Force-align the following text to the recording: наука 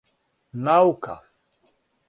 наука 0.65 1.15